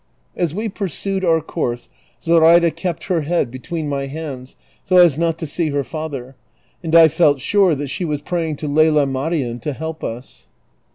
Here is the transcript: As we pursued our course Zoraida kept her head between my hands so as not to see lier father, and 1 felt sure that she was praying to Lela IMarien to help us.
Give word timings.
As 0.35 0.55
we 0.55 0.67
pursued 0.67 1.23
our 1.23 1.41
course 1.41 1.87
Zoraida 2.23 2.71
kept 2.71 3.03
her 3.03 3.21
head 3.21 3.51
between 3.51 3.87
my 3.87 4.07
hands 4.07 4.55
so 4.83 4.97
as 4.97 5.15
not 5.15 5.37
to 5.37 5.45
see 5.45 5.69
lier 5.69 5.83
father, 5.83 6.35
and 6.81 6.91
1 6.91 7.09
felt 7.09 7.39
sure 7.39 7.75
that 7.75 7.85
she 7.91 8.03
was 8.03 8.23
praying 8.23 8.55
to 8.55 8.67
Lela 8.67 9.05
IMarien 9.05 9.61
to 9.61 9.73
help 9.73 10.03
us. 10.03 10.47